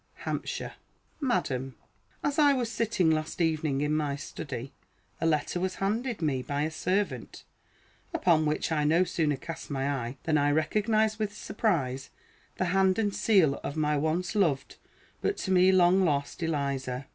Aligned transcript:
HAMPSHIRE. 0.25 0.73
Madam: 1.19 1.75
As 2.23 2.39
I 2.39 2.53
was 2.53 2.71
sitting 2.71 3.11
last 3.11 3.39
evening 3.39 3.81
in 3.81 3.95
my 3.95 4.15
study, 4.15 4.73
a 5.19 5.27
letter 5.27 5.59
was 5.59 5.75
handed 5.75 6.23
me 6.23 6.41
by 6.41 6.63
a 6.63 6.71
servant; 6.71 7.43
upon 8.11 8.47
which 8.47 8.71
I 8.71 8.83
no 8.83 9.03
sooner 9.03 9.35
cast 9.35 9.69
my 9.69 9.87
eye 9.87 10.17
than 10.23 10.39
I 10.39 10.49
recognized, 10.53 11.19
with 11.19 11.37
surprise, 11.37 12.09
the 12.57 12.65
hand 12.73 12.97
and 12.97 13.13
seal 13.13 13.59
of 13.63 13.77
my 13.77 13.95
once 13.95 14.33
loved, 14.33 14.77
but 15.21 15.37
to 15.37 15.51
me 15.51 15.71
long 15.71 16.03
lost, 16.03 16.41
Eliza. 16.41 17.05